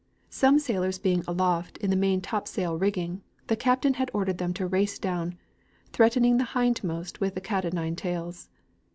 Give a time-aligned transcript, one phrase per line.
[0.31, 4.65] Some sailors being aloft in the main topsail rigging, the captain had ordered them to
[4.65, 5.35] race down,
[5.93, 8.49] threatening the hindmost with the cat of nine tails.